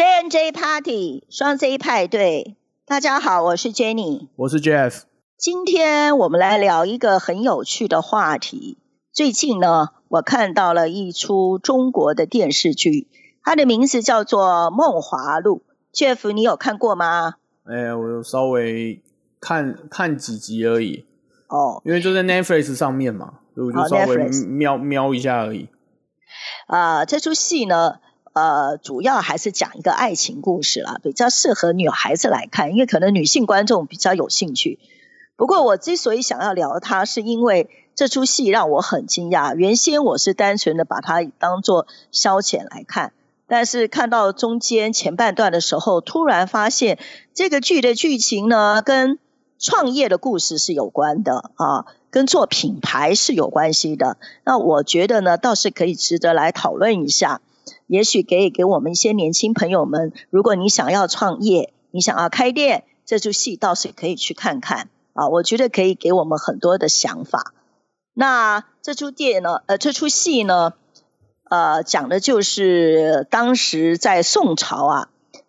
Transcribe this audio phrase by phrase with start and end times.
[0.00, 2.56] JNJ Party 双 J 派对，
[2.86, 5.02] 大家好，我是 Jenny，我是 Jeff。
[5.36, 8.78] 今天我们来聊一个很有趣的话题。
[9.12, 13.08] 最近呢，我看到了一出中国的电视剧，
[13.42, 15.64] 它的名字叫做《梦华录》。
[15.94, 17.34] Jeff，你有看过吗？
[17.64, 19.02] 哎，我稍微
[19.38, 21.04] 看看几集而已。
[21.48, 25.68] 哦，因为就在 Netflix 上面嘛，所以我就稍微瞄瞄一下而已。
[26.68, 27.96] 啊，这出戏呢？
[28.32, 34.78] 呃，主要还是讲一个爱情故事啦，比较适合女孩子来看，因为可能女性观众比较有兴趣。
[35.36, 39.54] 不过我之所以想要聊它，是因为这出戏让我很惊讶。
[39.56, 43.12] 原先我是单纯的把它当做消遣来看，
[43.48, 46.98] 但是看到中间前半段的时候，突然发现
[47.34, 49.18] 这个剧的剧情呢，跟
[49.58, 54.18] 创业的故事是有关的啊，跟做品牌是有关系的。
[54.44, 57.40] 那我觉得呢，倒是可以值得来讨论一下。
[57.90, 65.26] 也许可以给我们一些年轻朋友们，如果你想要创业，你想要开店，这出戏倒是可以去看看啊。
[65.26, 67.52] 我觉得可以给我们很多的想法。
[68.14, 70.74] 那这出电呢，呃，这出戏呢，
[71.50, 75.08] 呃，讲的就是当时在宋朝啊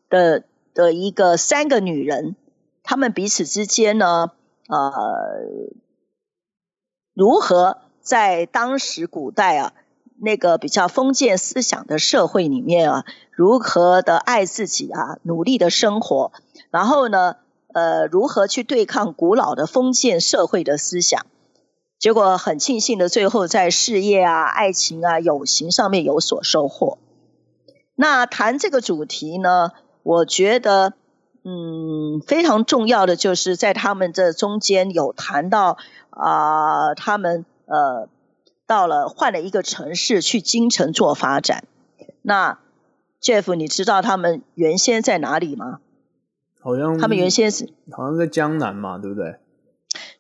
[0.10, 2.36] 的的一个三个女人，
[2.82, 4.32] 她们彼此之间呢，
[4.68, 4.82] 呃，
[7.14, 9.74] 如何在当时古代啊。
[10.24, 16.32] 那个比较封建思想的社会里面啊，如何的爱自己啊，努力的生活，
[16.70, 17.38] 然后呢，
[17.74, 21.26] 呃，如何去对抗古老的封建社会的思想？
[21.98, 27.00] 结果很庆幸的，最后在事业啊、爱情啊、友情上面有所收获。
[27.96, 29.72] 那谈这个主题呢，
[30.04, 30.94] 我觉得，
[31.44, 35.78] 嗯，非常重要的就是在他们这中间有谈到
[36.12, 38.08] 啊，他们呃。
[38.72, 41.66] 到了换了一个城市去京城做发展，
[42.22, 42.58] 那
[43.22, 45.82] Jeff，你知道他们原先在哪里吗？
[46.62, 49.36] 好像他们原先是好像在江南嘛，对不对？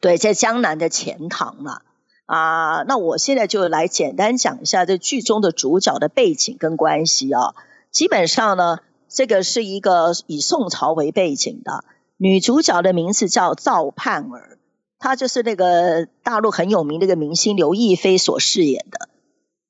[0.01, 1.79] 对，在江南的钱塘嘛。
[2.25, 7.55] 啊，那我现在就来简单讲一下这剧中的主角的背景跟关系啊。
[7.89, 11.85] 基本上呢，这个是一个以宋朝为背景的，
[12.17, 14.57] 女主角的名字叫赵盼儿。
[15.01, 19.09] 她就是那个大陆很有名的一个明星刘亦菲所饰演的。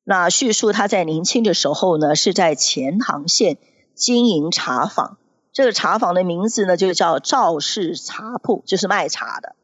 [0.04, 3.58] 那叙述她在年轻的时候呢，是在钱塘县
[3.96, 5.18] 经营茶坊。
[5.54, 9.56] 这个茶坊的名字呢，就叫赵氏茶铺，就是卖茶的。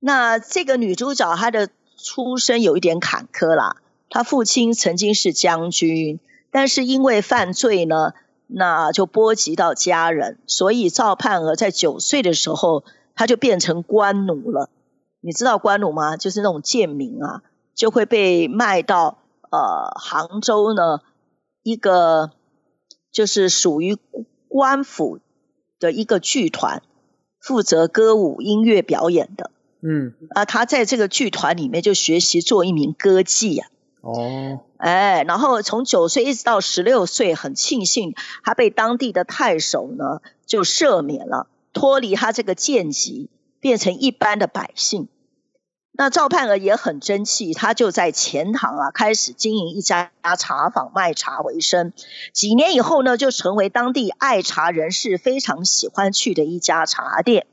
[0.00, 1.68] 那这个女主角她的
[2.02, 3.76] 出身有一点坎坷啦。
[4.08, 6.18] 她父亲曾经是将军，
[6.50, 8.14] 但是因为犯罪呢，
[8.46, 12.84] 那就波及到家人，所以赵盼儿在九岁的时候。
[13.14, 14.70] 他就变成官奴了，
[15.20, 16.16] 你知道官奴吗？
[16.16, 17.42] 就是那种贱民啊，
[17.74, 19.18] 就会被卖到
[19.50, 21.00] 呃杭州呢
[21.62, 22.30] 一个
[23.12, 23.96] 就是属于
[24.48, 25.20] 官府
[25.78, 26.82] 的一个剧团，
[27.40, 29.50] 负责歌舞音乐表演的。
[29.80, 33.66] 嗯，啊，他在这个剧团里面就学习做一名歌妓呀。
[34.00, 41.46] 哦，哎，然后从九岁一直到十六岁，很庆幸他被当地的太守呢就赦免了。
[41.72, 45.08] 脱离他这个贱籍，变成一般的百姓。
[45.94, 51.92] 那赵盼儿也很争气，他就在钱塘啊开始经营一家茶坊卖茶为生。
[52.32, 57.46] 几年以后呢，就成为当地爱茶人士非常喜欢去的一家茶店。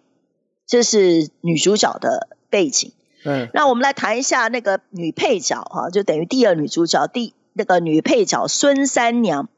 [0.65, 2.93] 这是女主角的背景。
[3.25, 9.49] 嗯，那我们来谈一下那个女配角哈，就等于第二女主角，第那个女配角孙三娘。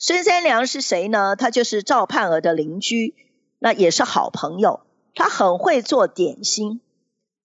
[0.00, 1.36] 孙三娘是谁呢？
[1.36, 3.14] 她就是赵盼儿的邻居。
[3.64, 4.80] 那也是好朋友，
[5.14, 6.82] 他很会做点心，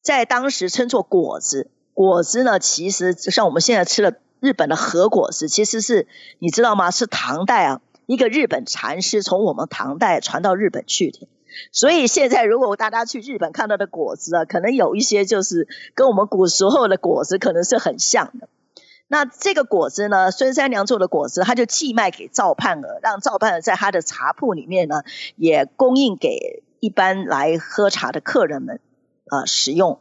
[0.01, 1.71] 在当时称作果子。
[1.93, 6.09] 果子呢，其实像我们现在吃的日本的和果子，其实是
[6.39, 6.91] 你知道吗？
[6.91, 11.29] 是唐代啊，一个日本禅师从我们唐代传到日本去的。
[11.71, 18.49] 所以现在如果大家去日本看到的果子啊，可能有一些就是跟我们古时候的果子可能是很像的。
[19.11, 20.29] 那这个果子呢？
[20.29, 25.01] 孙三娘做的果子，他就寄卖给赵盼儿，让赵盼儿在他的茶铺里面呢，
[25.35, 28.79] 也供应给一般来喝茶的客人们
[29.25, 29.99] 啊食用。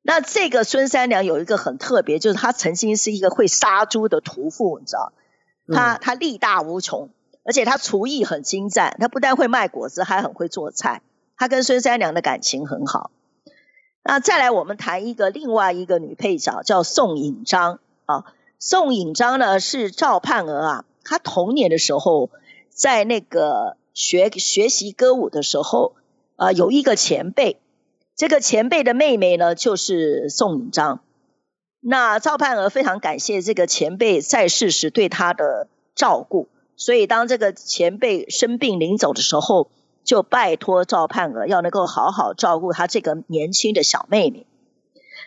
[0.00, 5.12] 那这个孙三娘有一个很特别，就是她曾经是一个会杀猪的屠夫，你知道？
[5.74, 7.10] 她她力大无穷，
[7.44, 8.96] 而且她厨艺很精湛。
[9.00, 11.02] 她不但会卖果子，还很会做菜。
[11.36, 13.10] 她跟孙三娘的感情很好。
[14.02, 17.80] 那再来，我们谈一个另外一个女配角，叫宋引章。
[18.06, 18.24] 啊，
[18.58, 22.30] 宋引章呢是赵盼儿啊，她童年的时候
[22.70, 25.94] 在那个学学习歌舞的时候
[26.36, 27.58] 啊，有一个前辈，
[28.16, 31.00] 这个前辈的妹妹呢就是宋引章。
[31.80, 39.70] 那赵盼儿非常感谢这个前辈在世时对她的照顾，所以当这个前辈生病临走的时候，
[40.02, 44.46] 就拜托赵盼儿要能够好好照顾他这个年轻的小妹妹。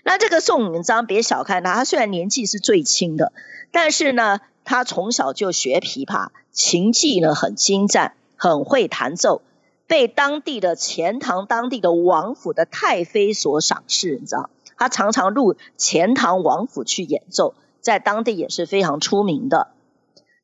[0.07, 3.33] 那这个宋允章别小看他，他虽然年纪是最轻的，
[3.73, 9.41] 但是呢，他从小就学琵琶，琴技呢很精湛，很会弹奏，
[9.85, 14.49] 被当地的钱塘当地的王府的太妃所赏识，你知道？
[14.77, 19.71] 他常常入钱塘王府去演奏，在当地也是非常出名的。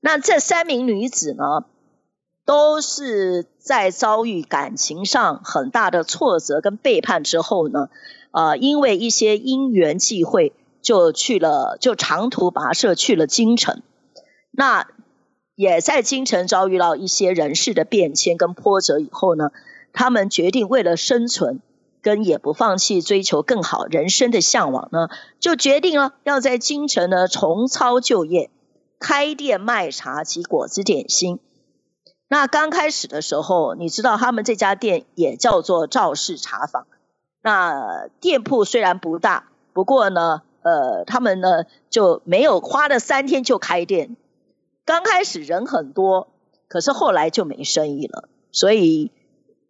[0.01, 1.63] 那这三名女子呢，
[2.45, 7.90] 都是在遭遇感情上很大的挫折跟背叛之后呢，
[8.31, 13.81] 呃，因为一些因缘际会，就去了，就长途跋涉去了京城。
[14.51, 14.88] 那
[15.56, 19.51] 也在京城遭遇到一些人事的变迁跟波折以后呢，
[19.94, 21.62] 他们决定为了生存。
[22.01, 25.07] 跟也不放弃追求更好人生的向往呢，
[25.40, 28.50] 就决定了要在京城呢重操旧业，
[29.00, 31.40] 开店卖茶及果子点心。
[32.33, 36.88] 那刚开始的时候，你知道他们这家店也叫做赵氏茶坊。
[37.44, 44.18] 那店铺虽然不大，不过呢，呃，他们呢就没有花了三天就开店。
[44.83, 46.30] 刚开始人很多，
[46.68, 49.12] 可是后来就没生意了，所以。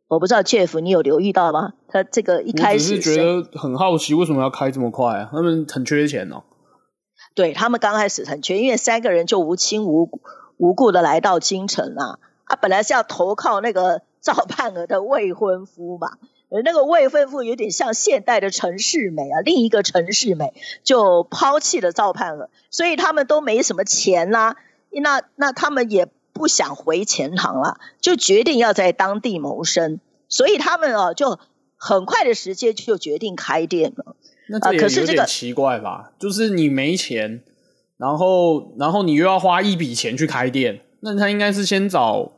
[0.08, 1.74] 我不知道 Jeff，你有留意到吗？
[1.88, 5.30] 他这个一开始是觉得很好奇，为什么要开这么快啊？
[5.32, 6.44] 他们很缺钱哦。
[7.34, 10.08] 对他们刚开始很缺，因为三个人就无亲无
[10.58, 12.20] 无故的来到京城啊。
[12.54, 16.12] 他本来是要投靠那个赵盼儿的未婚夫嘛，
[16.64, 20.54] 那个未婚夫有点像现代的陈世美啊，另一个陈世美
[20.84, 24.58] 就抛弃了赵盼儿，所以他们都没什么钱啦。
[24.92, 26.08] 那那他们也。
[26.36, 31.38] 不想回钱塘了，就决定要在当地谋生，所以他们啊，就
[31.78, 34.16] 很快的时间就决定开店了。
[34.48, 36.14] 那这也有点奇怪吧？
[36.18, 37.44] 就是你没钱，
[37.98, 42.32] 然后然后你又要花一笔钱去开店，那他应该是先找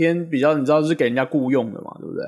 [0.00, 2.24] 偏比较，你知道是给人家雇佣的嘛，对不对？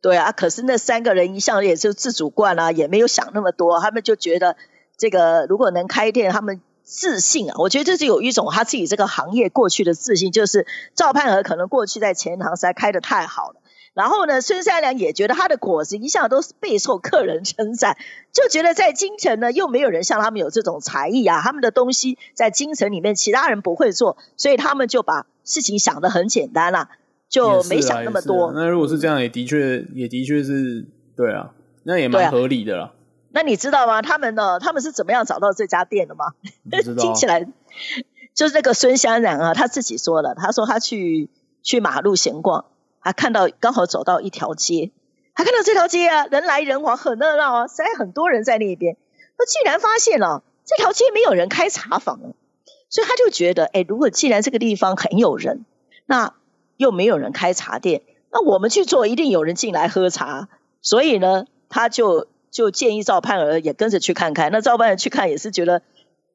[0.00, 4.56] 对啊，可是那三个人一向也是自主惯啊，也没有想那么多，他们就觉得
[4.96, 6.60] 这个如果能开店，他们。
[6.90, 13.60] 自信啊，我觉得这是有一种他自己这个行业过去的自信，就是赵盼和可能过去在钱塘在开的太好了，
[13.92, 17.98] 然后呢，孙三良也觉得他的果子一向都是备受客人称赞，
[18.32, 26.88] 就觉得在京城呢又没有人像他们有这种才艺啊，他们的东西在京城里面其他人不会做，所以他们就把事情想得很简单了，
[27.28, 28.52] 就没想那么多。
[28.52, 30.86] 那如果是这样，也的确也的确是
[31.16, 31.52] 对啊，
[31.84, 32.92] 那也蛮合理的啊。
[33.30, 34.00] 那你知道吗？
[34.00, 34.58] 他们呢？
[34.58, 36.32] 他们是怎么样找到这家店的吗？
[36.98, 37.46] 听起来
[38.34, 40.34] 就是那个孙香然啊，他自己说的。
[40.34, 41.28] 他说他去
[41.62, 42.64] 去马路闲逛，
[43.02, 44.92] 他看到刚好走到一条街，
[45.34, 48.96] 他看到这条街啊，人来人往，很热闹啊，实在很多人在那边。
[49.36, 52.34] 他竟然发现了这条街没有人开茶坊了，
[52.88, 55.66] 所以他就觉得，哎，如果既然这个地方很有人，
[56.06, 56.34] 那
[56.78, 58.00] 又没有人开茶店，
[58.32, 60.48] 那我们去做，一定有人进来喝茶。
[60.80, 62.26] 所以呢，他就。
[62.50, 64.50] 就建议赵盼儿也跟着去看看。
[64.50, 65.82] 那赵盼儿去看也是觉得，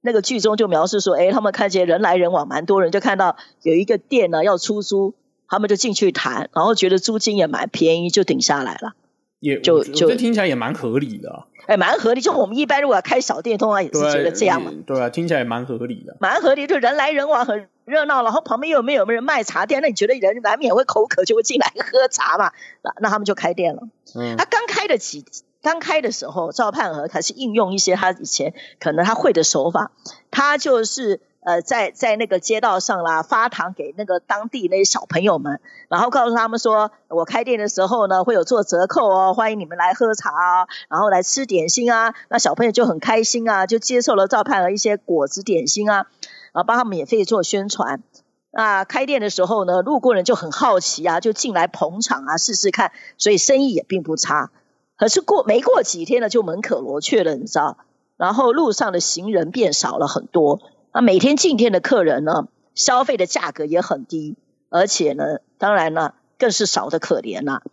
[0.01, 5.15] 那个剧中就描述说，哎，他们看见人来人往，蛮多人，就看到有一个店呢要出租，
[5.47, 8.93] 他们就进去谈，然后觉得租金也蛮便宜，就顶下来了。
[9.39, 11.47] 也就就听起来也蛮合理的。
[11.65, 12.21] 哎，蛮合理。
[12.21, 14.71] 就我们一般如果要开小店，通常也是觉得这样嘛。
[14.85, 16.15] 对啊，听起来也蛮合理的。
[16.19, 18.23] 蛮合理，就人来人往，很热闹。
[18.23, 22.51] 然后旁边又没有没有人卖茶店，那你觉得人难免会口渴，就会进来喝茶嘛？
[22.81, 23.83] 那那他们就开店了。
[24.15, 24.37] 嗯。
[24.37, 25.25] 他刚开的几。
[25.61, 29.91] 刚开的时候，赵盼和还是应用一些他以前可能他会的手法，
[30.29, 46.07] 他就是呃在在那个街道上啦发糖给那个当地那些小朋友们，然后告诉他们说，我开店的时候呢会有做折扣哦，欢迎你们来喝茶啊，然后来吃点心啊，那小朋友就很开心啊，就接受了赵盼和一些果子点心啊，
[46.53, 48.01] 啊帮他们免费做宣传。
[48.49, 54.51] 那开店的时候呢，路过人就很好奇啊，就进来捧场啊，试试看，所以生意也并不差。
[54.95, 57.77] 可是过没过几天呢，就门可罗雀了，你知道？
[58.15, 60.61] 然后路上的行人变少了很多，
[60.93, 64.37] 那每天进店的客人呢，消费的价格也很低，
[64.69, 67.63] 而且呢，当然呢，更是少的可怜了。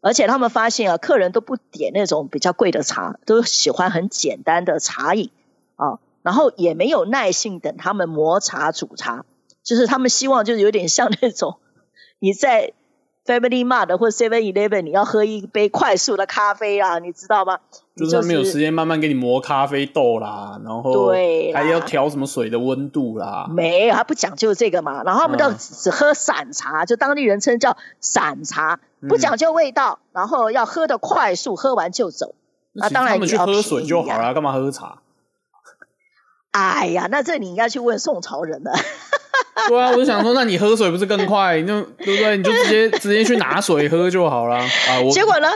[0.00, 5.30] 而且他们发现啊，客人都不点那种比较贵的茶，都喜欢很简单的茶饮
[5.76, 9.24] 啊，然后也没有耐性等他们磨茶煮茶，
[9.62, 11.58] 就是他们希望就是有点像那种
[12.18, 12.72] 你在。
[13.26, 17.58] Family Mart 或 Seven Eleven，你要喝一杯快速的咖啡啊，你知道吗？
[17.94, 23.46] 就是他没有时间慢慢给你磨咖啡豆啦，然后对，还要调什么水的温度啦。
[23.54, 25.04] 没有，他不讲究这个嘛。
[25.04, 32.34] 然后他们就只喝散茶，就当地人称叫散茶，不讲究味道，然后要喝的快速，喝完就走。
[32.72, 34.98] 那当然，他们去喝水就好了，干嘛喝茶？
[36.52, 38.72] 哎呀，那这你应该去问宋朝人了。
[39.68, 41.60] 对啊，我就想说，那你喝水不是更快？
[41.62, 42.36] 那对不对？
[42.36, 45.00] 你就直接直接去拿水喝就好了啊！
[45.04, 45.48] 我结果呢？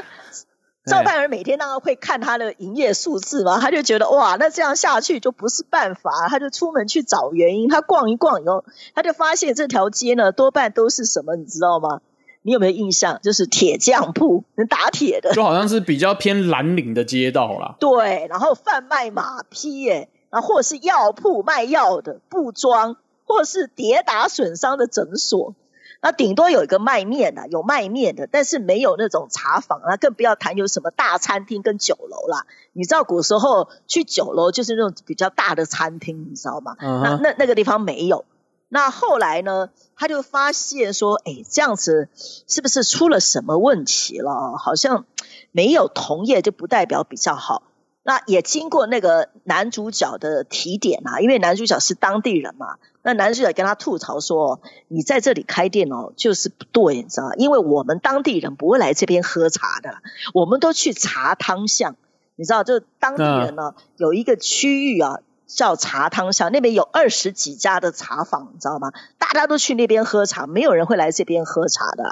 [0.86, 7.70] 赵盼儿每天当然会看他的营业数字嘛，他就觉得哇，那这样下去就不是办法，他就出门去找原因。
[7.70, 12.00] 他逛一逛以后，他就发现这条街呢，多半都是什么，你知道吗？
[12.42, 13.18] 你有没有印象？
[13.22, 17.76] 就是铁匠铺，能打铁的，就好像是比较偏蓝领的街道啦。
[17.80, 25.54] 对，然后贩卖马匹，耶，然后或是药铺卖药的布庄，或是跌打损伤的诊所。
[26.00, 32.44] 那顶多有一个卖面的，有卖面的，但是没有那种茶坊啊，更不要谈有什么大餐厅跟酒楼啦。
[32.74, 36.76] 你知道古时候去酒楼就是那种比较大的餐厅，你知道吗？
[36.78, 38.26] 那那那个地方没有。
[38.68, 44.58] 那后来呢，他就发现说，哎，这样子是不是出了什么问题了？
[44.58, 45.06] 好像
[45.52, 47.62] 没有同业就不代表比较好。
[48.06, 52.76] 那也经过那个男主角的提点啊，因为男主角是当地人嘛。
[53.02, 57.34] 那男主角跟他吐槽说：“你在这里开店哦，就是不对，你知道吗？
[57.36, 59.96] 因为我们当地人不会来这边喝茶的，
[60.32, 61.96] 我们都去茶汤巷。
[62.36, 68.92] 你知道，就当地人呢有一个区域啊，叫茶汤巷，那边有二十几家的茶坊，你知道吗？
[69.18, 72.04] 大家都去那边喝茶，没有人会来这边喝茶的。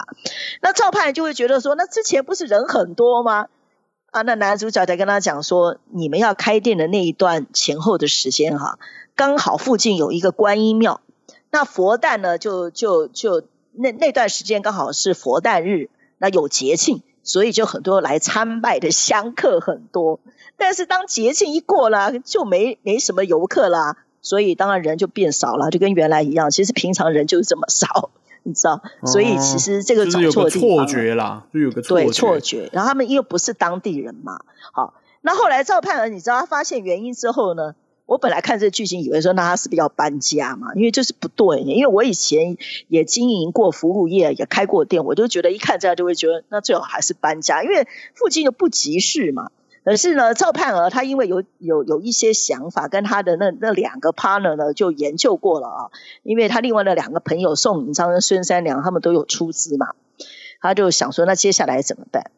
[0.60, 3.48] 那赵盼就会觉得说，那之前不是人很多吗？
[4.12, 8.78] 啊，那男主角在跟他讲说，你们要开店的那一段前后的时间哈。”
[9.16, 11.00] 刚好附近有一个观音庙，
[11.50, 13.42] 那佛诞呢，就就就
[13.72, 20.20] 那那段时间刚好是佛诞日，那有节庆，所以就很多来参拜的香客很多。
[20.56, 26.50] 但是当节庆一过了，就没没什么游客了，所以当然人就变少了，就跟原来一样。
[26.50, 28.10] 其实平常人就是这么少，
[28.42, 28.82] 你知道？
[29.06, 32.68] 所以其实这个找错错觉啦，就有个对错觉。
[32.72, 34.40] 然后他们又不是当地人嘛，
[34.72, 37.74] 好，那后来赵盼儿，你知道他发现原因之后呢？
[38.04, 40.74] 我本来看这个剧情，以为说那他是不是要搬家嘛？
[40.74, 42.58] 因为就是不对，因为我以前
[42.88, 49.50] 也经营过服务业，也开过店，我就觉得一看这样就会觉得，那最好还是搬家，因为附近又不急事嘛。
[49.84, 55.90] 可是呢，赵盼儿他因为有有有一些想法，跟他的那那两个 partner 呢就研究过了啊，
[56.22, 59.94] 因为他另外的两个朋友宋颖章跟孙三娘他们都有出资嘛，
[60.60, 62.30] 他就想说那接下来怎么办？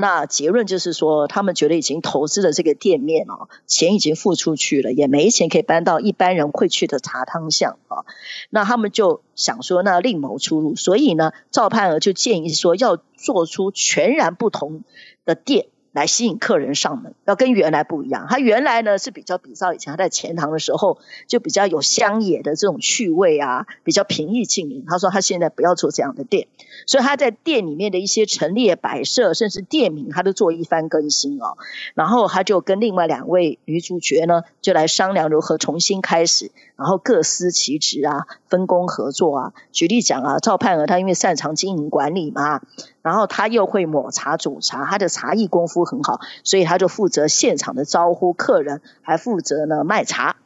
[0.00, 8.06] 那结论就是说，他们觉得已经投资了这个店面哦，钱已经付出去了，也没钱可以搬到一般人会去的茶汤巷啊。
[8.48, 10.76] 那他们就想说，那另谋出路。
[10.76, 14.84] 所以呢，赵盼儿就建议说，要做出全然不同
[15.24, 15.66] 的店。
[15.92, 18.26] 来吸引客人上门，要跟原来不一样。
[18.28, 24.84] 他原来呢是比较比照以前他在钱塘的时候，就比较有乡野的这种趣味啊，比较平易近人。
[24.86, 26.46] 他说他现在不要做这样的店，
[26.86, 31.56] 所以他在店里面的一些陈列摆设，甚至店名，他都做一番更新哦。
[31.94, 39.52] 然后他就跟另外两位女主角呢，就来商量如何重新开始，然后各司其职啊，分工合作啊。
[39.72, 42.60] 举例讲啊，赵盼儿她因为擅长经营管理嘛。
[43.00, 50.36] 然后他又会抹茶煮茶，他的茶艺功夫很好，所以他就负责现场的招呼客人，还负责呢卖茶。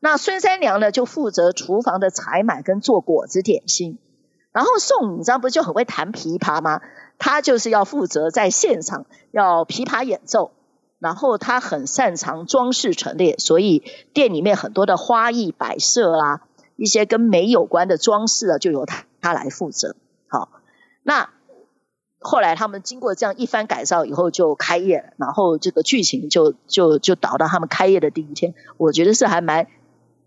[0.00, 3.98] 那孙三娘呢就负责厨房的采买跟做果子点心。
[4.52, 6.80] 然后宋五章不就很会弹琵琶吗？
[7.18, 10.50] 他就是要负责在现场要琵琶演奏。
[10.98, 16.40] 然后他很擅长装饰陈列，所以店里面很多的花艺摆设啊，
[16.76, 19.94] 一些跟美有关的装饰啊，就由他他来负责。
[20.26, 20.48] 好，
[21.02, 21.30] 那。
[22.22, 29.66] 后来他们经过这样一番改造以后就开业了，然后这个剧情就就就导到他们开业的第一天，我觉得是还蛮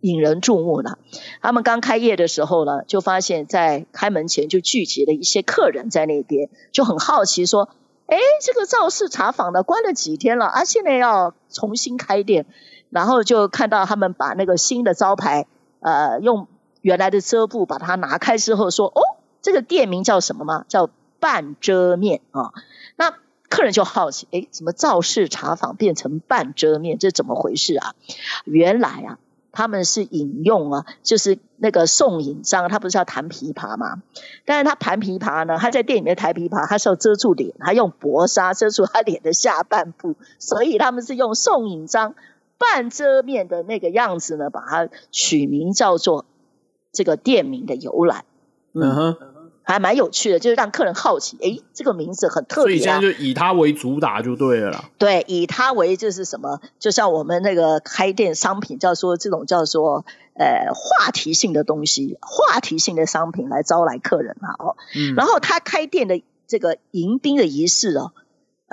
[0.01, 0.97] 引人注目的。
[1.39, 7.69] 他们刚开业的时候呢，就发现在开门前就聚集了一些客人在那边，就很好奇说
[8.07, 10.63] ：“哎，这个赵氏茶坊呢关了几天了啊？
[10.63, 12.47] 现在要重新开店。”
[12.89, 15.45] 然后就看到他们把那个新的招牌，
[15.79, 16.47] 呃，用
[16.81, 19.01] 原来的遮布把它拿开之后说：“哦，
[19.43, 20.65] 这个店名叫什么吗？
[20.67, 20.89] 叫？”
[21.23, 22.51] 半遮面啊，
[22.97, 23.15] 那
[23.47, 26.97] 客人就好奇，哎，怎么赵氏茶坊变成半遮面？
[26.97, 27.95] 这怎么回事啊？
[28.43, 29.19] 原来啊，
[29.53, 34.01] 他们是引用啊，就是那个宋引章，他不是要弹琵琶吗？
[34.43, 42.15] 但是他弹琵琶呢，他在店里面弹琵琶，他是要遮住脸，他用薄纱遮住他脸的下半部，所以他们是用宋引章
[42.57, 46.25] 半遮面的那个样子呢，把它取名叫做
[46.91, 48.25] 这个店名的由来。
[48.73, 49.17] 嗯哼。
[49.63, 52.77] 还蛮有趣的，就是让客人好奇，哎，这个名字很特别啊。
[52.77, 54.89] 所以现在就以它为主打就对了啦。
[54.97, 60.05] 对，以它为就是什么，就像我们那个开店商品，叫做这种叫做
[60.35, 64.55] 呃话题性的东西，话题性的商品来招来客人啊。
[64.59, 64.75] 哦，
[65.15, 68.22] 然后他开店的这个迎宾的仪式哦，啊，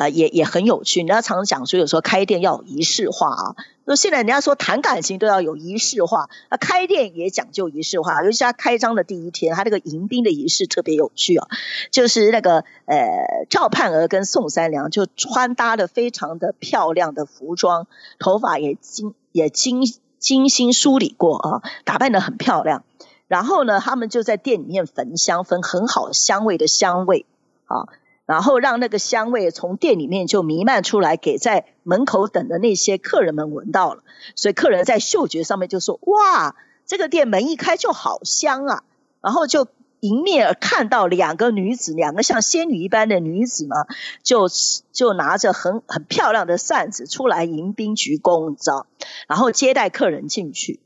[0.08, 1.00] 也也很有趣。
[1.00, 3.56] 人家常讲说，有时候开店要有仪式化啊。
[3.86, 8.22] 说现在人家说谈感情都要有仪式化，那开店也讲究仪式化。
[8.22, 11.48] 尤其他开张的第一天，他那个迎宾的仪式特别有趣啊，
[11.90, 17.88] 就是那个呃赵盼儿跟宋三娘就穿搭的非常的漂亮的服装，
[18.20, 19.82] 头发也精也精
[20.20, 22.84] 精心梳理过啊，打扮的很漂亮。
[23.26, 27.26] 然后呢，他们就在店里面焚香，焚很好香味的香味
[27.64, 27.88] 啊。
[28.30, 34.04] 然后让那个香味从店里面就弥漫出来，给在门口等的那些客人们闻到了。
[34.36, 36.54] 所以客人在嗅觉上面就说：“哇，
[36.86, 38.84] 这个店门一开就好香啊！”
[39.20, 39.66] 然后就
[39.98, 43.74] 迎面看到两个女子，两个像仙女一般的女子呢，
[44.22, 44.46] 就
[44.92, 48.86] 就拿着很很漂亮的扇子出来迎宾鞠躬，你知道？
[49.26, 50.78] 然后接待客人进去。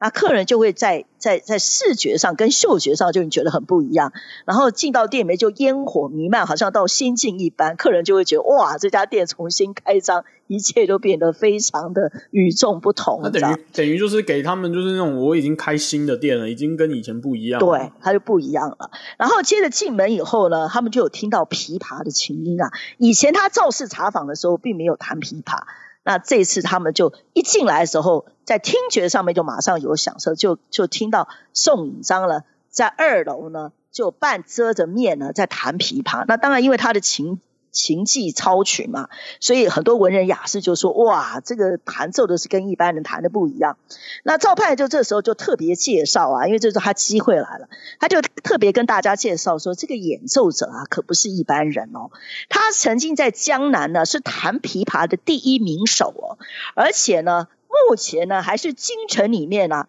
[0.00, 4.12] 那客人就会在在在视觉上跟嗅觉上就觉得很不一样，
[4.46, 13.20] 然后进到店里面就烟火弥漫，好像到仙境一般，客人就会觉得哇，这家店重新开张，一切都变得非常的与众不同。
[13.22, 17.60] 那等于等于就是给他们就是那种我已经开新的店了，已经跟以前不一样。
[17.60, 18.90] 对，他就不一样了。
[19.18, 25.58] 然后接着进门以后呢，他们就有听到琵琶的琴音啊，以前他造势茶坊的时候并没有弹琵琶。
[26.02, 36.24] 那这次他们就一进来的时候，在听觉上面就马上有响声，就就听到宋引章了，在二楼呢，就半遮着面呢，在弹琵琶。
[36.26, 37.40] 那当然，因为他的琴。
[37.72, 39.08] 琴技超群嘛，
[39.40, 43.78] 所以很多文人雅士就说：“哇，这个弹奏的是跟一般人弹的不一样。”
[44.24, 52.10] 那赵派就这时候就特别介绍啊，因为这是他机会来了，他就特别跟大家介绍说：“这个演奏者啊，可不是一般人哦，
[52.48, 56.38] 他曾经在江南呢是弹琵琶的第一名手哦，
[56.74, 57.48] 而且呢，
[57.88, 59.86] 目前呢还是京城里面呢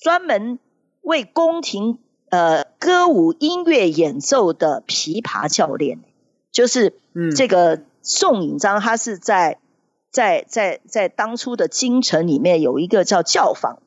[0.00, 0.58] 专门
[1.02, 1.98] 为宫廷
[2.30, 5.98] 呃歌舞音乐演奏的琵琶教练。”
[6.52, 6.94] 就是
[7.34, 9.58] 这个宋引章，他是在
[10.10, 13.80] 在在在当初的京城里面有一个叫教坊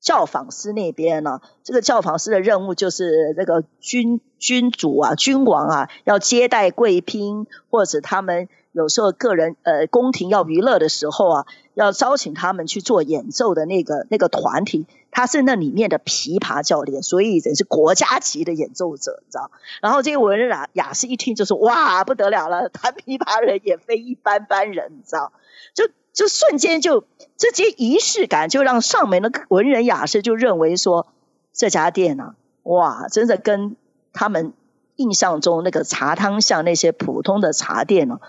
[0.00, 1.40] 教坊司那边呢。
[1.62, 14.86] 这个教坊司的任务就是那个君君主啊、君王啊要接待贵宾，或者他们有时候个人呃宫廷要娱乐的时候啊，要招请他们去做演奏的那个那个团体。
[15.12, 19.50] 他是那里面的琵琶教练，所以人是国家级的演奏者，你知道？
[19.82, 22.68] 然后这个文人雅雅士一听就说：“哇，不得了了！
[22.68, 25.32] 弹琵琶人也非一般般人，你知道？
[25.74, 27.02] 就就瞬间就
[27.36, 31.08] 这些仪式感，就让上门的文人雅士就认为说，
[31.52, 33.74] 这家店呢，哇，真的跟
[34.12, 34.52] 他们
[34.94, 38.20] 印象中那个茶汤巷那些普通的茶店呢，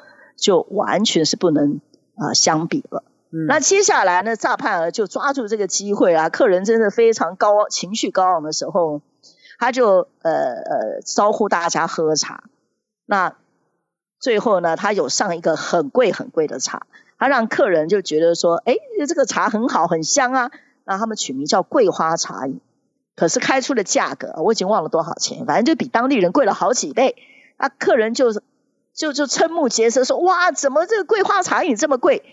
[0.41, 1.79] 就完全是不能
[2.15, 3.05] 啊相比了。”
[3.47, 4.35] 那接下来呢？
[4.35, 9.01] 乍盼儿就抓住这个机会啊，客人真的非常高情绪高昂的时候，
[9.57, 12.43] 他就呃呃招呼大家喝茶。
[13.05, 13.37] 那
[14.19, 16.85] 最后呢，他有上一个很贵很贵的茶，
[17.17, 18.75] 他让客人就觉得说，哎，
[19.07, 20.51] 这个茶很好很香啊，
[20.83, 22.59] 那他们取名叫桂花茶饮。
[23.15, 27.15] 可是开出的价格我已经忘了多少钱，反正就比当地人贵了好几倍。
[27.57, 28.33] 那客人就
[28.93, 32.23] 就就瞠目结舌说，哇，怎么这个桂花茶饮这么贵？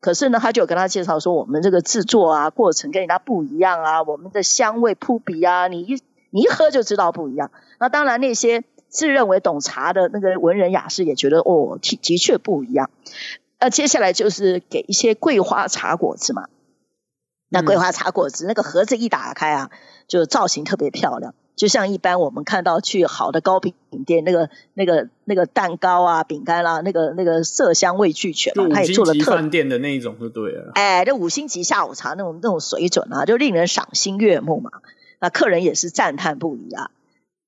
[0.00, 7.50] 可是呢，他就跟他介绍说，我们这个制作啊，过程跟人家不一样啊，我们的香味扑鼻啊，你一你一喝就知道不一样。
[7.78, 12.90] 那当然，那些自认为懂茶的那个文人雅士也觉得，哦，的的确不一样。
[13.58, 16.48] 呃，接下来就是给一些桂花茶果子嘛。
[17.48, 19.70] 那桂花茶果子那个盒子一打开啊，
[20.08, 21.34] 就造型特别漂亮。
[21.54, 23.74] 就像一般我们看到去好的糕饼
[24.06, 30.72] 店，那个、那个、那个蛋糕啊、饼干啦，那个、那个色香味俱全嘛，他也做了特饭店的那一种就对了。
[30.74, 34.70] 哎，这五星级下午茶那种那种水准啊，就令人赏心悦目嘛。
[35.20, 36.90] 那客人也是赞叹不已啊。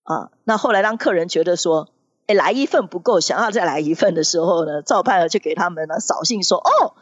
[0.03, 1.89] 啊，那后来当客人觉得说，
[2.27, 6.95] 哎，来一份不够，想要再来一份的时候呢，赵盼儿就给他们呢扫兴说，哦，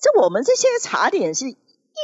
[0.00, 1.54] 这我们这些茶点是。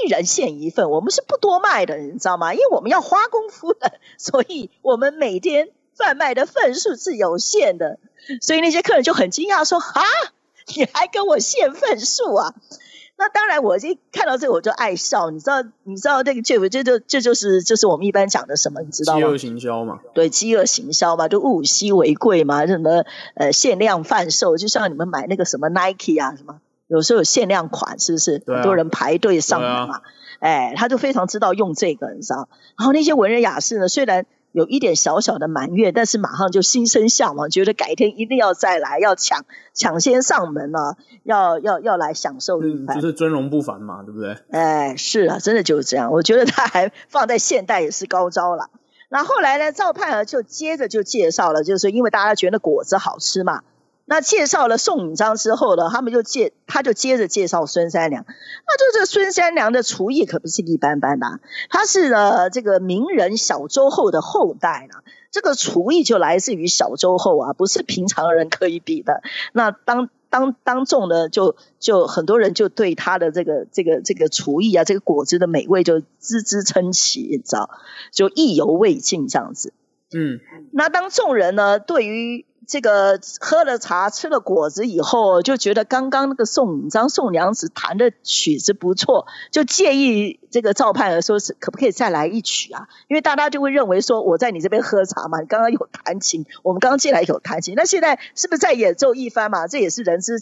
[0.04, 2.54] 一人限一份，我们是不多卖的，你知道吗？
[2.54, 7.98] 因为我们要花功夫的， 所以我们每天贩卖的份数是有限的。
[8.40, 10.02] 所以那些客人就很惊讶，说：“啊，
[10.76, 12.54] 你还跟我限份数啊？”
[13.18, 15.30] 那当然，我一看到这个我就爱笑。
[15.30, 18.80] 你知道，你知道这个这这就这就是就是我们一般讲的什么？
[18.80, 19.18] 你知道吗？
[19.20, 20.00] 饥饿行销嘛。
[20.14, 26.60] 对，饥饿行销嘛，就物以稀为贵嘛，什么呃限量贩售，就像你们买那个什么 Nike 啊什么。
[26.92, 28.42] 有时候有限量款，是不是？
[28.46, 30.02] 很多人排队上门嘛。
[30.40, 32.48] 哎，他就非常知道用这个，你知道。
[32.76, 43.00] 然后那些文人雅士呢，虽然有一点小小的埋怨，但是马上就心生向往，觉得改天一定要再来，要抢抢先上门啊，要要要来享受一番。
[43.00, 44.36] 就是尊荣不凡嘛，对不对？
[44.50, 46.10] 哎，是啊，真的就是这样。
[46.12, 48.68] 我觉得他还放在现代也是高招了。
[49.08, 53.62] 那后来呢，赵盼儿就接着就介绍了，就是因为大家觉得果子好吃嘛。
[54.04, 58.24] 那介绍了宋引章之后呢，他们就介他就接着介绍孙三娘。
[58.26, 64.98] 那就这孙三娘的厨艺可不是一般般的，她是呢这个名人小周后的后代呢。
[65.30, 69.22] 这个厨艺就来自于小周后啊，不是平常人可以比的。
[69.54, 77.70] 那当当当众呢，就就很多人就对他的这个这个这个厨艺啊，这个果子的美味就孜孜称奇，你知道，
[78.12, 79.72] 就意犹未尽这样子。
[80.14, 80.38] 嗯，
[80.70, 92.86] 那当众人呢对于这个喝了茶、吃了果子以后，就觉得刚刚那个宋引章宋娘子弹的曲子不错，就建议这个赵盼儿说是可不可以再来一曲啊？
[93.08, 99.66] 因为大家就会认为说我在你这边喝茶嘛，你刚刚有弹琴，我们刚刚进来有弹琴，那现在是不是再演奏一番嘛？
[99.66, 100.38] 这也是人之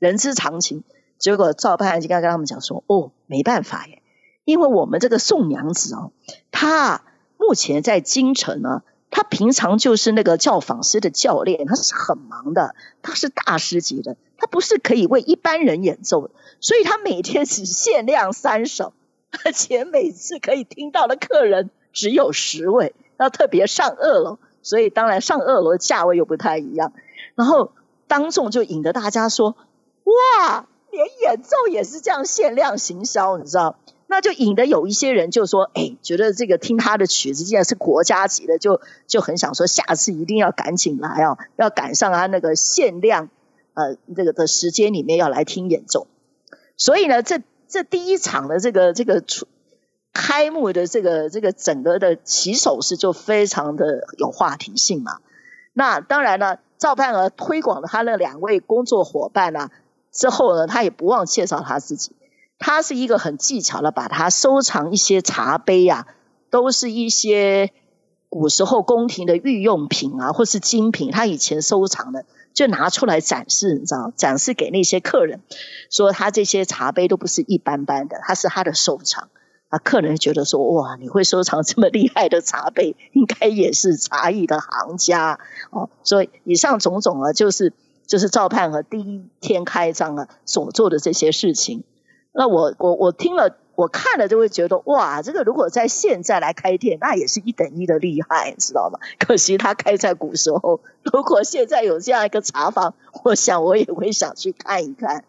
[0.00, 0.82] 人之常情。
[1.18, 4.02] 结果赵盼儿就刚跟他们讲说，哦，没办法耶，
[4.44, 6.10] 因为我们这个宋娘子哦，
[6.50, 7.02] 她
[7.38, 8.82] 目前在京城呢。
[9.10, 18.92] 他平常就是那个教坊师的教练，他是很忙的，他是大师级的，他不是可以为一般人演奏，所以他每天只限量三首，
[19.44, 26.92] 而且每次可以听到的客人只有十位，要特别上二楼，所以当然上二楼的价位又不太一样，
[27.34, 27.72] 然后
[28.06, 29.56] 当众就引得大家说，
[30.04, 33.76] 哇，连演奏也是这样限量行销，你知道？
[34.10, 43.28] 那就引得有一些人就说，哎，觉得这个听他的曲子既然是国家级的，就就很想说下次一定要赶紧来哦，要赶上他那个限量，
[43.74, 46.08] 呃，这个的时间里面要来听演奏。
[46.76, 49.46] 所以呢，这这第一场的这个这个出
[50.12, 55.18] 开幕的这个这个整个的起手式就非常的有话题性嘛。
[55.72, 59.70] 那当然了，赵盼儿推广了他那两位工作伙伴呢
[60.10, 62.16] 之后呢，他也不忘介绍他自己。
[62.60, 66.06] 他是一个很技巧的，把他收藏一些茶杯呀，
[66.50, 67.72] 都是一些
[68.28, 71.10] 古时候宫廷的御用品啊，或是精品。
[71.10, 75.40] 他以前收藏的，就拿出来展示，你知道，展示给那些客人，
[75.90, 79.30] 说他这些茶杯都不是一般般的，他是他的收藏。
[79.70, 85.38] 啊，客人觉得说，哇，你会收藏这么厉害的茶杯， 应该也是茶艺的行家
[85.70, 85.88] 哦。
[86.04, 87.72] 所以以上种种啊，就是
[88.06, 91.84] 就是赵盼和第一天开张啊所做的这些事情。
[92.32, 98.98] 那我我我听了我看了就会觉得哇，这个如果在现在来开店，那也是一等一的厉害，知道吗？
[99.18, 105.24] 可惜他开在古时候，如果现在有这样一个茶坊，我想我也会想去看一看。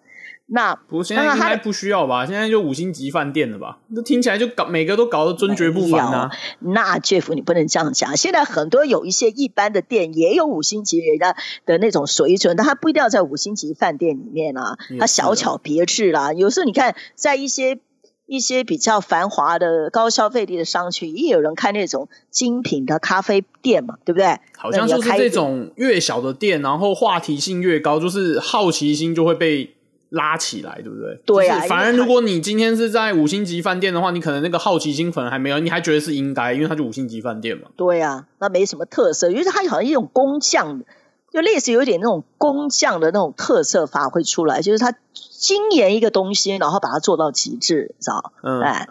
[0.53, 2.25] 那不现在应该不需要吧？
[2.25, 3.77] 现在就五星级饭店了吧？
[3.87, 6.29] 那听起来就搞每个都搞得尊爵不凡啊！
[6.59, 8.17] 那 Jeff 你不能这样讲。
[8.17, 16.33] 现在很多有一些一般的店也有五星级的的那种水准，但它不一定要在五星级饭店里面啊，它小巧别致啦。
[16.33, 17.79] 有时候你看，在一些
[18.25, 24.37] 一些比较繁华的高消费地的商区，也有人开那种精品的咖啡店嘛，对不对？
[24.57, 29.75] 好像就是这种越小的店，然后话题性越高，就是好奇心就会被。
[30.11, 31.19] 拉起来，对不对？
[31.25, 31.59] 对啊。
[31.67, 37.69] 反而如果你今天是在五星级饭店的话，你可能那个好奇心可能还没有，你还觉得是应该，因为它就五星级饭店嘛。
[37.75, 40.83] 对啊，那没什么特色，因为它好像一种工匠，
[41.31, 48.33] 就类似有点那种工匠的那种特色发挥出来，就是他精研一个东西，然后把它做到极致，知道？
[48.43, 48.59] 嗯。
[48.61, 48.89] 哎，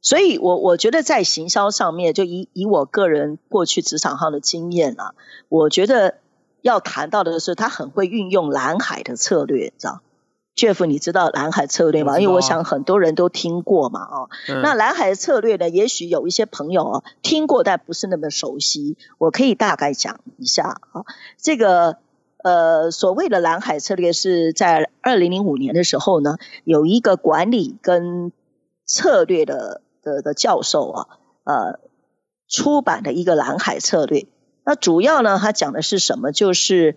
[0.00, 5.12] 所以我我觉得在行销上面，就以以我个人过去职场上的经验啊，
[5.50, 6.14] 我觉得
[6.62, 10.00] 要谈到的是，他很会运用蓝海的策略，知道
[10.54, 12.20] ？Jeff，你知道蓝海策略吗？
[12.20, 14.28] 因为我想很多人都听过嘛，哦，
[14.62, 18.98] 那蓝海策略呢，也许有一些朋友啊听过，但不是那么熟悉。
[19.18, 21.04] 我可以大概讲一下啊，
[21.40, 21.96] 这个
[22.44, 28.30] 呃，所谓的蓝海策略是在二零零五年的时候呢，有一个管理跟
[28.84, 31.06] 策略的的的教授啊，
[31.44, 31.80] 呃，
[32.48, 34.26] 出版的一个蓝海策略。
[34.64, 36.30] 那主要呢，他讲的是什么？
[36.30, 36.96] 就是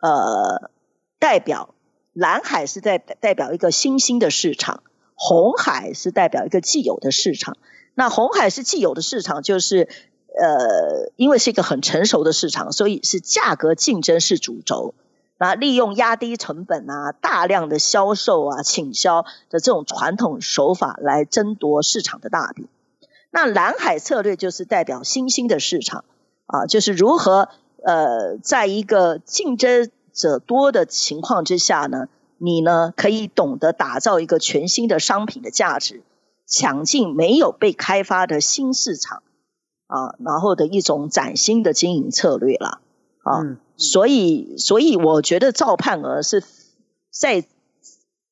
[0.00, 0.70] 呃，
[1.18, 1.74] 代表。
[2.20, 4.82] 蓝海是在代表一个新兴的市场，
[5.14, 7.56] 红海是代表一个既有的市场。
[7.94, 9.88] 那红海是既有的市场，就是
[10.38, 14.94] 呃，因为是一个很成熟的市场，所以是价格竞争是主轴。
[15.38, 22.68] 那利用压低成本啊，大量的销售啊，倾销的这种传统手法来争夺市场的大饼。
[23.30, 26.04] 那蓝海策略就是代表新兴的市场
[26.44, 27.48] 啊，就是如何
[27.82, 29.90] 呃，在一个竞争。
[30.20, 36.02] 者多的情况之下呢，你呢可以懂得打造一个全新的商品的价值，
[36.46, 39.22] 抢进没有被开发的新市场
[39.86, 42.80] 啊，然后的一种崭新的经营策略了
[43.22, 43.56] 啊。
[43.76, 46.44] 所以，所以我觉得赵盼儿是
[47.10, 47.44] 在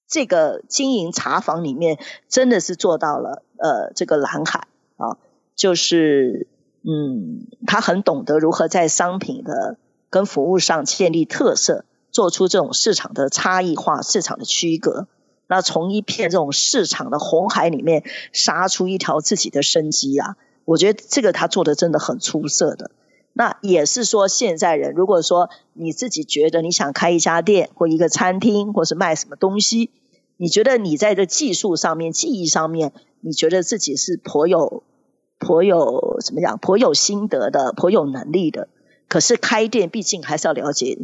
[0.07, 1.99] 这个经营茶坊里面，
[2.29, 5.17] 真的是做到了呃这个蓝海啊，
[5.57, 6.49] 就是
[6.83, 9.79] 嗯，他很懂得如何在商品的。
[10.11, 15.07] 跟服务上建立特色，做出这种市场的差异化、市场的区隔，
[15.47, 20.37] 那从一片这种市场的红海里面杀出一条自己的生机啊！
[20.65, 22.91] 我觉得这个他做的真的很出色的。
[23.33, 29.91] 那也是说，现在人如果说你自己觉得你想开一家店或一个餐厅，或是卖什么东西，
[30.37, 34.83] 你觉得你在这技术上面、技艺上面，你觉得自己是颇有。
[35.39, 36.59] 颇有怎么讲？
[36.59, 38.67] 颇有心得的，颇有能力的。
[39.09, 40.99] 可是开店毕竟还是要了解，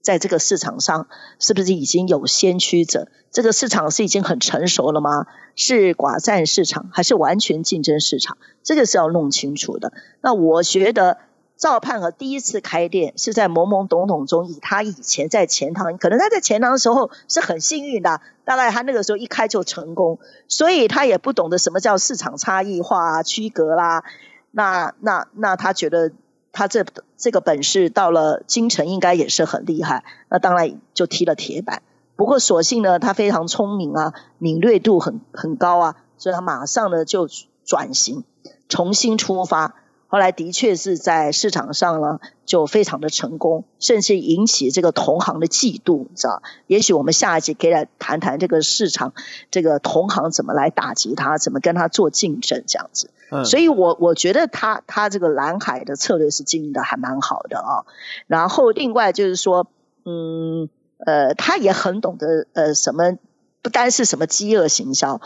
[0.00, 1.06] 在这个市场上
[1.38, 3.08] 是不是已经有先驱者？
[3.30, 5.26] 这个市场是已经很成熟了吗？
[5.54, 8.38] 是寡占市场还是完全竞争市场？
[8.62, 9.92] 这个是要弄清楚的。
[10.20, 11.18] 那我觉得。
[11.60, 20.18] 赵盼和第一次开店是在懵懵懂懂中，以他以前在钱塘，可能他在钱塘的时候是很幸运的，大概他那个时候一开就成功，
[20.48, 24.04] 所以他也不懂得什么叫市场差异化啊、区隔啦。
[24.52, 26.12] 那那那他觉得
[26.52, 26.84] 他这
[27.16, 31.82] 这个本事到了京城应该也是很厉害，那当然就踢了铁板。
[32.16, 37.28] 不过所幸呢，他非常聪明啊，敏锐度很很高啊，所以他马上呢就
[37.64, 38.24] 转型，
[38.68, 39.74] 重新出发。
[40.10, 46.42] 后来的确是在市场上呢，就非常的成功，甚至引起这个同行的嫉妒，你知道？
[46.66, 49.14] 也许我们下一集可以来谈谈这个市场，
[49.52, 53.10] 这个同行怎么来打击他，怎么跟他做竞争这样子。
[53.30, 57.86] 嗯，所以我我觉得他他这个蓝海的策略是经营的还蛮好的啊。
[58.26, 59.68] 然后另外就是说，
[60.04, 60.68] 嗯
[61.06, 63.16] 呃，他也很懂得呃什么，
[63.62, 65.20] 不单是什么饥饿行销，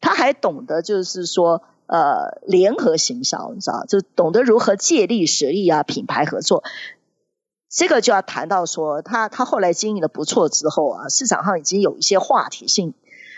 [0.00, 1.64] 他还懂得就是说。
[1.88, 6.62] 呃，联合行销，你知道，就懂得如何借力使力啊，品牌合作，
[7.70, 12.92] 这个就要谈到说，他他后来经营的不错之后啊，市场上已经有一些话题性，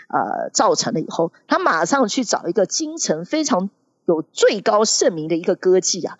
[0.09, 3.69] 呃，造成了以后，他马上去找一个京城非常
[4.05, 6.17] 有最高盛名的一个歌妓啊，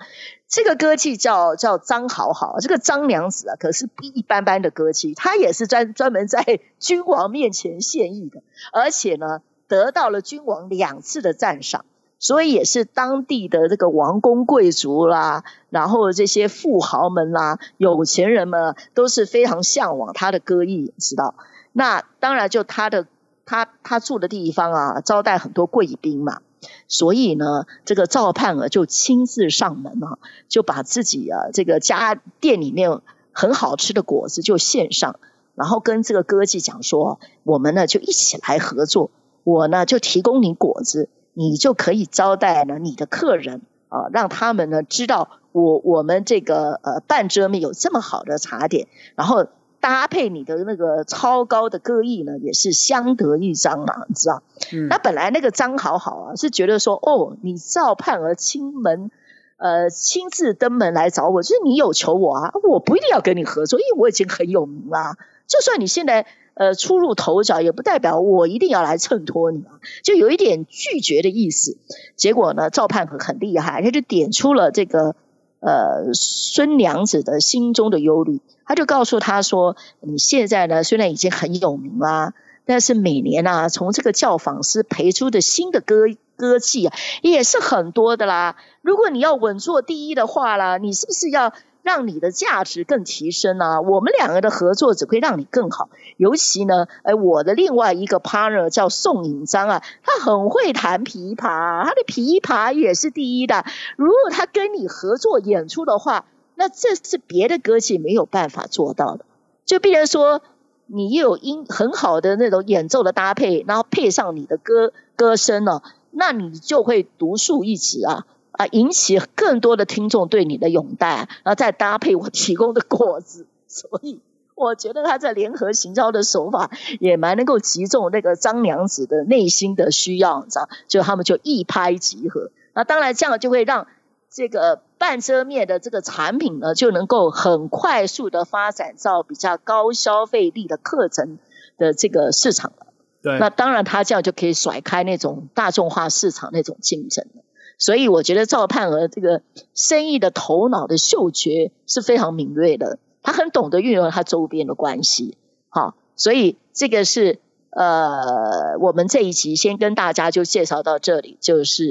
[0.48, 8.42] 这个歌妓叫叫张好好，这个张娘子啊，可是不一般般的歌妓，她也是专专门在君王面前献艺的，
[8.72, 11.84] 而且呢，得到了君王两次的赞赏。
[12.22, 21.34] 所以也是当地的这个王公贵族啦，然后这些富豪们啦、有钱人们都是非常向往他的歌艺，知道？
[21.74, 23.08] 那当然就他的
[23.44, 26.42] 他他住的地方啊，招待很多贵宾嘛。
[26.88, 33.00] 所以呢，这个赵盼儿就亲自上门啊，就把自己啊这个家店里面
[33.32, 35.20] 很好吃的果子就献上，
[35.56, 39.10] 然后跟这个歌妓讲说，我们呢就一起来合作，
[39.44, 41.10] 我呢就提供你果子。
[41.34, 49.48] 你就可以招待呢你的客人啊，让他们呢知道我我们这个呃半遮面有这么好的茶点，然后
[49.80, 54.44] 搭配你的那个超高的歌艺呢，也是相得益彰嘛，你知道？
[54.74, 54.88] 嗯。
[54.90, 59.10] 那本来那个张好好啊，是觉得说哦，你赵盼儿亲门
[59.58, 65.18] 呃亲自登门来找我，就是你有求我啊，我不一定要跟你合作，因为我已经很有名啦。
[65.48, 66.26] 就算你现在。
[66.54, 71.78] 呃，出入头角也不代表我一定要来衬托你啊，就有一点拒绝的意思。
[72.16, 75.16] 结果呢，赵盼和很厉害，他就点出了这个
[75.62, 78.42] 呃孙娘子的心中的忧虑。
[78.66, 82.34] 他就告诉他说：“你现在呢，虽然已经很有名啦，
[82.66, 88.58] 但是每年啊，从这个教坊师培出的新的歌歌妓啊，也是很多的啦。
[88.82, 91.54] 如果你要稳坐第一的话啦，你是不是要？”
[91.84, 93.82] 让你的价值更提升啊！
[93.82, 95.90] 我们两个的合作只会让你更好。
[96.18, 103.66] 尤其呢，哎，我的另外一个 partner 叫宋颖章啊，他很会弹琵琶，他的琵琶也是第一的。
[103.96, 109.26] 如果他跟你合作演出的话，那这是别的歌姬没有办法做到的。
[109.66, 110.42] 就比如说，
[110.86, 118.26] 你有音很好的那种演奏的搭配，然后配上你的歌歌声呢，那你就会独树一帜啊。
[118.52, 124.20] 啊，引起更多的听众对你的拥戴，然后再搭配我提供的果子，所以
[124.56, 130.70] 我觉得他在联合行销的手法也蛮能够击中那个张娘子的内心的需要，你知道？
[130.88, 132.52] 就他们就一拍即合。
[132.74, 133.88] 那当然这样就会让
[134.30, 141.40] 这个半遮面的这个产品呢，就能够很快速的发展到比较高消费力的课程
[141.78, 142.88] 的这个市场了。
[143.24, 147.42] 对，那当然他这样就可以甩开那种大众化市场那种竞争了。
[147.82, 149.42] 所以我觉得赵盼儿这个
[149.74, 155.36] 生意的头脑的嗅觉是非常敏锐的，他很懂得运用他周边的关系，
[155.68, 157.40] 好，所以这个是
[157.72, 161.84] 呃，我们这一集先跟大家就介绍到这里，就是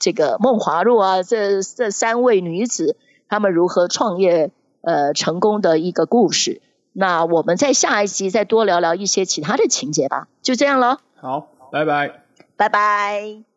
[0.00, 2.96] 这个孟华录啊，这这三位女子
[3.28, 6.60] 她们如何创业呃成功的一个故事。
[6.92, 10.98] 那我们在下一集再多聊聊一些其他的情节吧，就这样了。
[11.14, 12.24] 好，拜拜，
[12.56, 13.51] 拜拜。